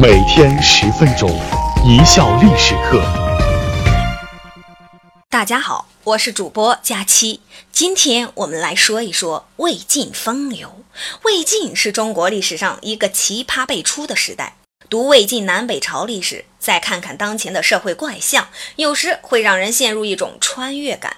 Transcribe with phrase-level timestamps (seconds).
[0.00, 1.28] 每天十分钟，
[1.84, 3.02] 一笑历史课。
[5.28, 7.40] 大家好，我是主播佳期。
[7.72, 10.84] 今天我们来说一说魏晋风流。
[11.24, 14.54] 魏晋是中国历史上一个奇葩辈出的时代。
[14.88, 21.16] 读魏晋南北朝历史，再看看当前的社会怪象，有时会让人陷入一种穿越感。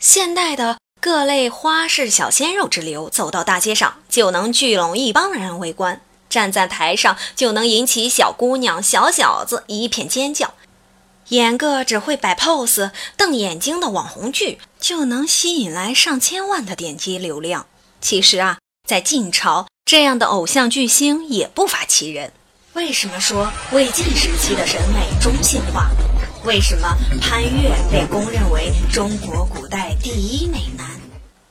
[0.00, 6.00] 现代的各类花式小鲜肉之流，走到大街上就能聚拢一帮人围观，
[6.30, 10.54] 站在台上就能引起小姑娘、小小子一片尖叫。
[11.28, 17.66] 演个只会摆 pose、瞪眼睛的网红剧，就能吸引来上千万的点击流量。
[18.00, 18.58] 其实啊，
[18.88, 22.32] 在晋朝，这样的偶像巨星也不乏其人。
[22.72, 25.90] 为什么说魏晋时期的审美中性化？
[26.44, 30.86] 为什么潘岳被公认为中国古代第一美男？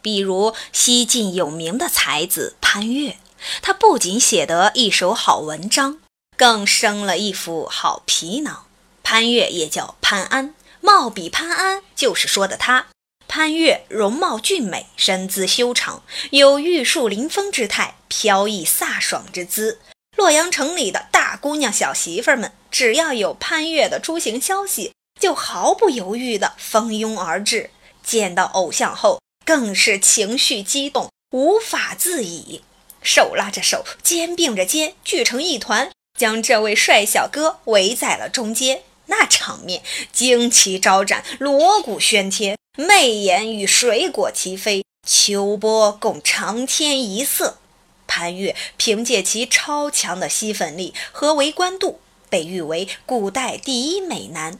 [0.01, 3.17] 比如西晋有名的才子潘岳，
[3.61, 5.99] 他不仅写得一手好文章，
[6.37, 8.65] 更生了一副好皮囊。
[9.03, 12.87] 潘岳也叫潘安，貌比潘安，就是说的他。
[13.27, 19.79] 潘岳容貌俊美，身姿修长，有玉树临风之态，飘逸飒爽之姿。
[20.17, 27.69] 洛阳城里的大姑娘、小媳妇们，只要有潘岳的出行消息，就毫不犹豫地蜂拥而至。
[28.03, 32.63] 见到偶像后，更是情绪激动，无法自已，
[33.01, 38.83] 手拉着手，肩并着肩，聚成一团，将这位帅小哥围在了中间。
[39.07, 39.81] 那场面
[40.13, 47.57] 旌旗招展，锣鼓喧天，媚眼与水果齐飞，秋波共长天一色。
[48.05, 54.59] 潘岳凭借其超强的吸粉力和围观度，被誉为古代第一美男。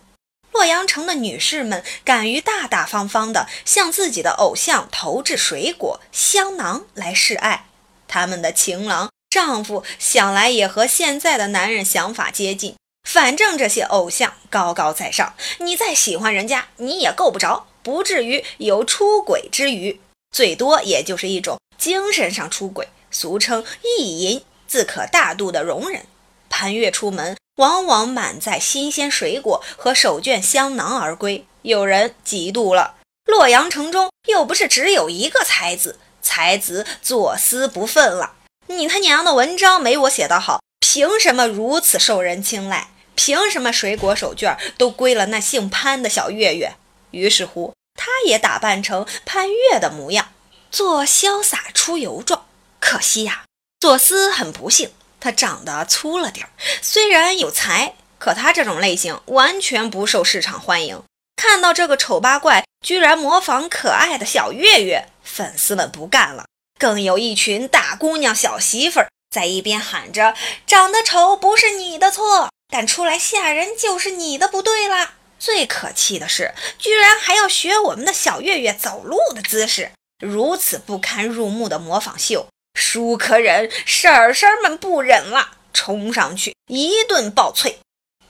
[0.51, 7.65] 洛阳城的女士们敢于大大方方地向自己的偶像投掷水果、香囊来示爱。
[8.09, 12.75] 他们的情郎丈夫想来也和现在的男人想法接近，
[13.07, 22.89] 反正这些偶像高高在上，你再喜欢人家，你也够不着，不至于有出轨之余，最多也就是一种精神上出轨。
[23.11, 26.05] 俗称意淫，自可大度的容忍。
[26.49, 32.95] 潘岳出门，往往满载新鲜水果和手绢香囊而归，有人嫉妒了。
[33.25, 38.33] 洛阳城中又不是只有一个才子，才子左思不忿了。
[38.67, 42.89] 你他娘的文章没我写的好，凭什么如此受人青睐？
[43.15, 46.75] 凭什么水果手绢都归了那姓潘的小岳岳？
[47.09, 50.31] 于是乎，他也打扮成潘岳的模样，
[50.69, 52.45] 做潇洒出游状。
[52.79, 53.45] 可惜呀，
[53.79, 56.49] 左思很不幸，他长得粗了点儿。
[56.83, 61.01] 虽然有才，可他这种类型完全不受市场欢迎。
[61.39, 66.43] 看到这个丑八怪居然模仿可爱的小月月，粉丝们不干了。
[66.77, 70.35] 更有一群大姑娘、小媳妇儿在一边喊着
[70.67, 82.47] ：“长得丑不是你的错，但出来吓人就是你的不对啦！”最可气的是，居然还要学我们的小月月走路的姿势，如此不堪入目的模仿秀。
[82.77, 87.79] 叔可忍，婶婶们不忍了，冲上去一顿爆脆，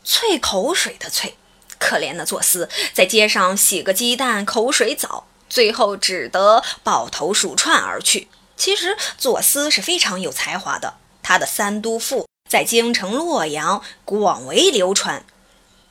[0.03, 1.33] 脆口水的脆。
[1.89, 8.27] 可怜的左思在街上洗个鸡蛋口水澡，最后只得抱头鼠窜而去。
[8.55, 15.25] 其实左思是非常有才华的，他的《三都赋》在京城洛阳广为流传。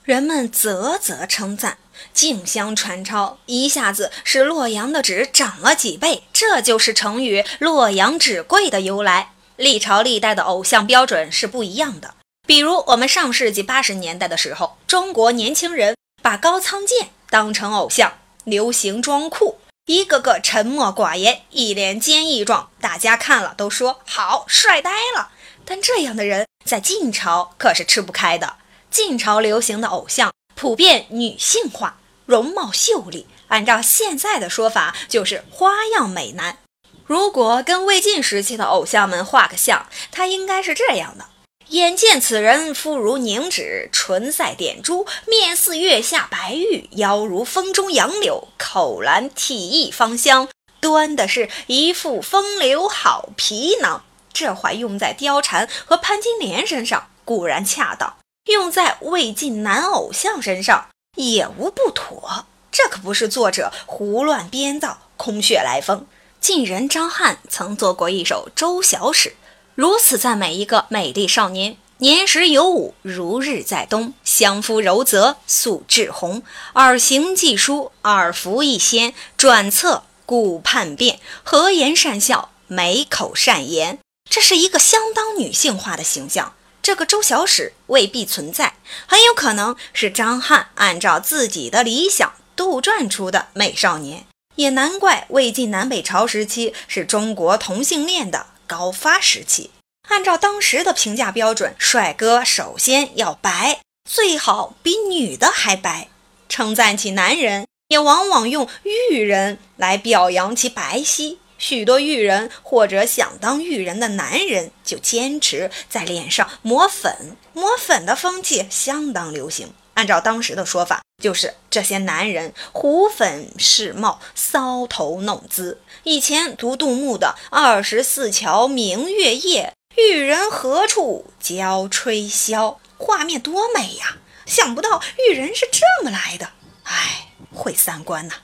[0.04, 1.78] 人们啧啧称赞，
[2.14, 6.22] 竞相传抄，一下子使洛阳的纸涨了几倍。
[6.32, 9.32] 这就是成语“洛阳纸贵”的由来。
[9.56, 12.14] 历朝历代的偶像标准是不一样的。
[12.48, 18.14] 比如，我们上世纪八十年代的时候，中国年轻人把高仓健当成偶像，
[18.44, 25.28] 流行装酷，一个个沉默寡言，一脸坚毅状，大家看了都说好帅呆了。
[25.66, 28.54] 但这样的人在晋朝可是吃不开的。
[28.90, 36.56] 晋朝流行的偶像普遍女性化，容貌秀丽，按照现在的说法就是花样美男。
[37.04, 41.26] 如果跟魏晋时期的偶像们画个像，他应该是这样的：
[41.70, 50.48] 眼见此人肤如凝脂，唇赛点珠，面似月下白玉，腰如风中杨柳，口兰体意芳香，
[50.80, 54.02] 端的是一副风流好皮囊。
[54.32, 58.16] 这话用在貂蝉和潘金莲身上固然恰当。
[58.46, 66.06] 用在魏晋男偶像身上也无不妥，这可不是作者胡乱编造、空穴来风。
[66.40, 69.30] 晋人张翰曾做过一首《周小史》，
[69.78, 76.42] 如此赞美一个美丽少年：年时有五，如日在东，相夫柔泽，素质红，
[76.74, 84.00] 耳行既书，耳服一仙，转侧顾盼变，和颜善笑，美口善言。
[84.28, 86.54] 这是一个相当女性化的形象。
[86.82, 88.74] 这个周小史未必存在，
[89.06, 94.26] 很有可能是张翰按照自己的理想杜撰出的美少年。
[94.56, 99.70] 也难怪魏晋南北朝时期是中国同性恋的高发时期。
[100.08, 106.08] 按照当时的评价标准，帅哥首先要白，最好比女的还白。
[106.48, 111.38] 称赞起男人，也往往用玉人来表扬其白皙。
[111.58, 117.36] 许多玉人或者想当玉人的男人，就坚持在脸上抹粉。
[117.52, 119.74] 抹粉的风气相当流行。
[119.94, 125.80] 按照当时的说法，就是这些男人胡粉世貌，搔头弄姿。
[126.04, 134.18] 以前读杜牧的“二十四桥明月夜，玉人何处教吹箫”，画面多美呀！
[134.46, 136.50] 想不到玉人是这么来的，
[136.84, 138.34] 哎，毁三观呐！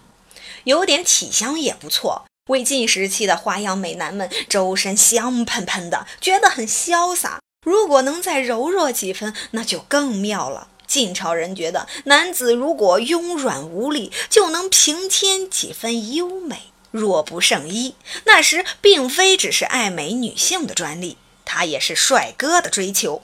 [0.65, 2.25] 有点体香也不错。
[2.49, 7.38] 魏晋时期的花样美男们，周身香喷喷的，觉得很潇洒。
[7.65, 10.69] 如果能再柔弱几分，那就更妙了。
[10.87, 16.73] 晋朝人觉得，男子如果慵软无力，就能平添几分优美。
[16.91, 17.95] 若不胜衣，
[18.25, 23.23] 那时并非只是爱美女性的专利，他也是帅哥的追求。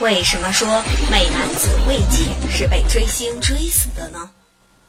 [0.00, 4.30] 为什么说美男子魏晋是被追星追死的呢？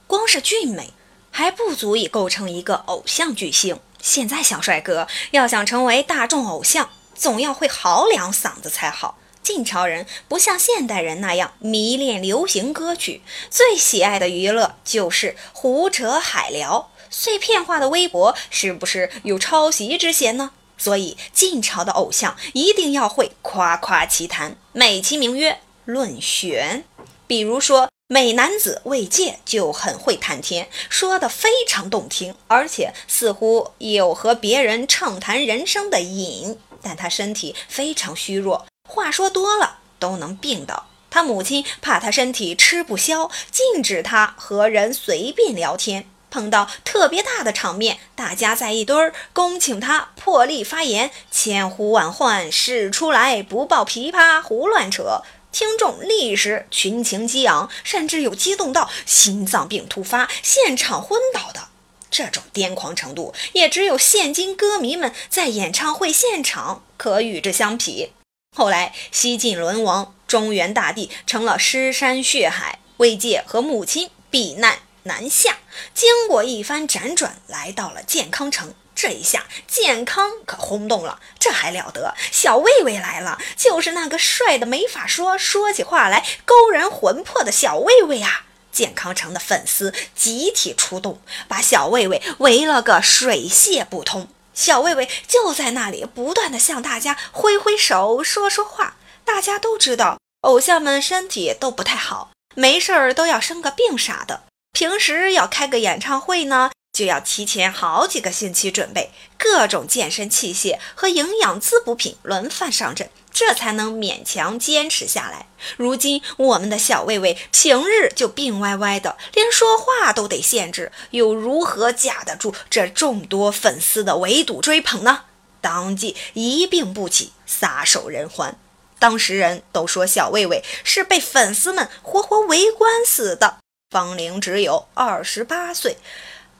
[0.05, 0.93] 光是俊美。
[1.29, 3.79] 还不足以构成一个偶像巨星。
[4.01, 9.19] 现在小帅哥要想成为大众偶像，总要会嚎两嗓子才好。
[9.47, 16.91] 晋朝人不像现代人那样迷恋流行歌曲，最喜爱的娱乐就是胡扯海聊。
[17.09, 20.51] 碎片化的微博是不是有抄袭之嫌呢？
[20.77, 26.83] 所以晋朝的偶像一定要会夸夸其谈，美其名曰论玄。
[27.25, 27.87] 比如说。
[28.09, 36.57] 美男子魏界就很会谈天，说的非常动听，而且似乎有和别人畅谈人生的瘾。
[36.81, 40.87] 但他身体非常虚弱，话说多了都能病倒。
[41.09, 46.09] 他母亲怕他身体吃不消，禁止他和人随便聊天。
[46.29, 55.21] 碰到特别大的场面，大家在一堆儿，恭请他破例发言，千呼万唤使出来，不抱琵琶胡乱扯。
[55.53, 61.69] 听众立时群情激昂，甚至有激动到心脏病突发、现场昏倒的。
[62.11, 68.11] 这种癫狂程度，也只有现今歌迷们在演唱会现场可与之相匹。
[68.57, 75.59] 后来西晋沦亡，中原大地成了尸山血海，魏界和母亲避难南下，
[75.93, 78.73] 经过一番辗转，来到了建康城。
[78.95, 82.15] 这一下，健康可轰动了，这还了得！
[82.31, 88.47] 小魏魏来了，就是那个帅的没法说，说起话来勾人魂魄的小魏魏啊！
[88.71, 94.27] 健康城的粉丝集体出动，把小魏魏围了个水泄不通。
[94.57, 98.95] 小魏魏就在那里，不断的向大家挥挥手，说说话。
[99.23, 104.45] 大家都知道，偶像们身体都不太好，没事儿都要生个病啥的。
[104.71, 106.71] 平时要开个演唱会呢。
[106.97, 115.45] 就要提前好几个星期准备各种健身器械和营养滋补品轮番上阵，这才能勉强坚持下来。
[115.75, 125.25] 如今我们的小魏魏平日就病歪歪的，连说话都得限制，又如何架得住这众多粉丝的围堵追捧呢？
[125.61, 128.55] 当即一病不起，撒手人寰。
[128.97, 133.59] 当时人都说小魏魏是被粉丝们活活围观死的，
[133.91, 135.97] 芳龄只有二十八岁。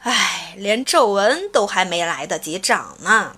[0.08, 3.36] 唉，连皱纹都还没来得及长呢。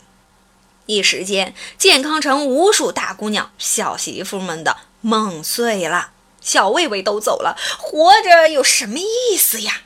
[0.86, 6.12] 一时间，健康城无数大姑娘、小媳妇们的梦碎了。
[6.42, 9.82] 小魏魏都走了，活着有什么意思呀？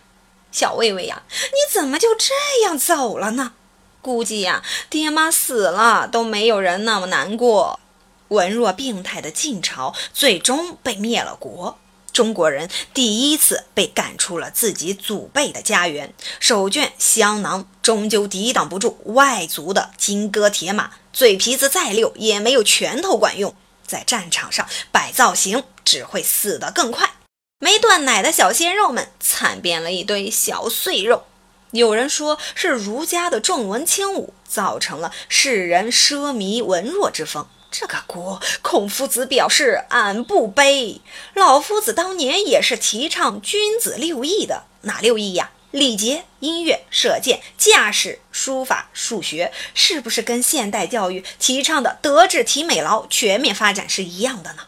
[0.52, 2.34] 小魏魏呀，你怎么就这
[2.66, 3.54] 样走了呢？
[4.02, 7.80] 估计呀，爹妈死了都没有人那么难过。
[8.28, 11.78] 文弱病态的晋朝最终被灭了国。
[12.12, 23.56] 中国人第一次被赶出了自己祖辈的家园，手绢香囊终究抵挡不住外族的金戈铁马，嘴皮子再溜也没有拳头管用。
[23.86, 27.12] 在战场上摆造型，只会死得更快。
[27.60, 31.24] 没断奶的小鲜肉们惨变了一堆小碎肉。
[31.72, 37.48] 有人说是儒家的重文轻武，造成了世人奢靡文弱之风。
[37.75, 41.01] 这个锅，孔夫子表示俺不背。
[41.34, 45.50] 老夫子当年也是提倡君子六艺的，哪六艺呀？
[45.72, 54.68] 礼节、音乐、射箭、驾驶、书法、数学，是不是跟现代教育提倡的德智体美劳全面发展是一样的呢？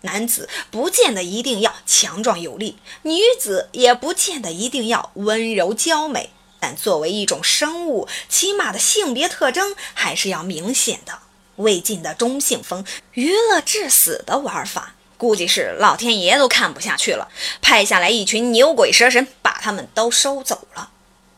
[0.00, 11.18] 男子不见得一定要强壮有力，女子也不见得一定要温柔娇美，但作为一种生物，起码的性别特征还是要明显的。
[11.56, 17.28] 魏晋的中性风、娱乐至死的玩法，估计是老天爷都看不下去了，
[17.60, 20.90] 派下来一群牛鬼蛇神，把他们都收走了。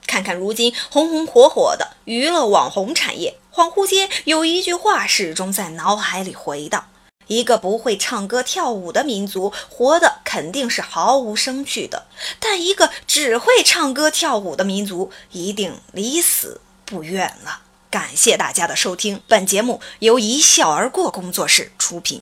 [0.06, 6.88] 看看如今红红火火的娱乐网红产业，恍惚间有一句话始终在脑海里回荡。
[7.26, 12.04] 一个不会唱歌跳舞的民族，活的肯定是毫无生趣的；
[12.40, 17.60] 但一个只会唱歌跳舞的民族，一定离死不远了。
[17.90, 22.16] 感谢大家的收听，本节目由一笑而过工作室出品。